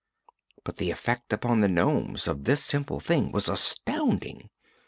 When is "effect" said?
0.89-1.31